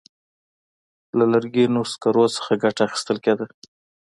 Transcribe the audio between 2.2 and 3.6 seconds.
څخه ګټه اخیستل کېده.